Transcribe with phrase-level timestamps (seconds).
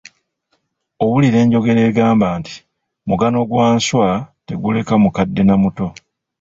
[1.03, 2.55] Owulira enjogera egamba nti,
[3.07, 4.09] "Mugano gwa nswa
[4.47, 5.87] teguleka mukadde na muto".